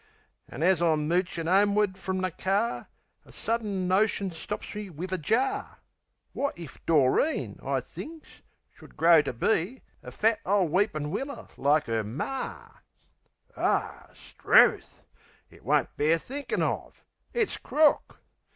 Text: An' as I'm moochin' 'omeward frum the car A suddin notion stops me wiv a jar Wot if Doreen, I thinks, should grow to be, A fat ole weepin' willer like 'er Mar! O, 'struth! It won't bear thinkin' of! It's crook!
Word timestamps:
An' 0.49 0.63
as 0.63 0.81
I'm 0.81 1.07
moochin' 1.07 1.47
'omeward 1.47 1.95
frum 1.95 2.21
the 2.21 2.31
car 2.31 2.87
A 3.23 3.31
suddin 3.31 3.87
notion 3.87 4.31
stops 4.31 4.73
me 4.73 4.89
wiv 4.89 5.11
a 5.11 5.17
jar 5.19 5.77
Wot 6.33 6.57
if 6.57 6.83
Doreen, 6.87 7.59
I 7.63 7.81
thinks, 7.81 8.41
should 8.73 8.97
grow 8.97 9.21
to 9.21 9.31
be, 9.31 9.83
A 10.01 10.09
fat 10.09 10.39
ole 10.43 10.67
weepin' 10.69 11.11
willer 11.11 11.49
like 11.55 11.87
'er 11.87 12.03
Mar! 12.03 12.81
O, 13.55 14.07
'struth! 14.15 15.03
It 15.51 15.63
won't 15.63 15.95
bear 15.97 16.17
thinkin' 16.17 16.63
of! 16.63 17.05
It's 17.31 17.57
crook! 17.57 18.19